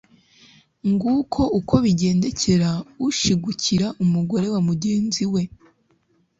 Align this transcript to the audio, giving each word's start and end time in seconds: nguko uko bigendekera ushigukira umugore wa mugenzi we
nguko 0.91 1.41
uko 1.59 1.75
bigendekera 1.83 2.71
ushigukira 3.07 3.87
umugore 4.03 4.47
wa 4.53 4.61
mugenzi 4.67 5.23
we 5.33 5.43